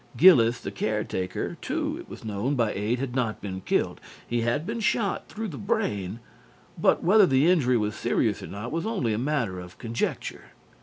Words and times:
Gillis, 0.17 0.59
the 0.61 0.71
caretaker, 0.71 1.57
too, 1.61 1.95
it 1.99 2.09
was 2.09 2.25
known 2.25 2.55
by 2.55 2.73
eight, 2.73 2.97
had 2.97 3.13
not 3.15 3.39
been 3.39 3.61
killed. 3.61 4.01
He 4.27 4.41
had 4.41 4.65
been 4.65 4.79
shot 4.79 5.29
through 5.29 5.49
the 5.49 5.59
brain, 5.59 6.19
but 6.75 7.03
whether 7.03 7.27
the 7.27 7.47
injury 7.47 7.77
was 7.77 7.93
serious 7.93 8.41
or 8.41 8.47
not 8.47 8.71
was 8.71 8.87
only 8.87 9.13
a 9.13 9.19
matter 9.19 9.59
of 9.59 9.77
conjecture. 9.77 10.45